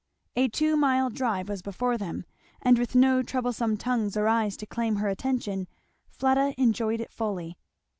A 0.35 0.47
two 0.47 0.75
mile 0.75 1.11
drive 1.11 1.47
was 1.47 1.61
before 1.61 1.95
them, 1.95 2.25
and 2.59 2.79
with 2.79 2.95
no 2.95 3.21
troublesome 3.21 3.77
tongues 3.77 4.17
or 4.17 4.27
eyes 4.27 4.57
to 4.57 4.65
claim 4.65 4.95
her 4.95 5.09
attention 5.09 5.67
Fleda 6.09 6.55
enjoyed 6.57 6.99
it 7.01 7.11
fully. 7.11 7.55